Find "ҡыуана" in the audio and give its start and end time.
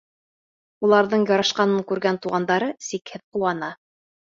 3.33-3.77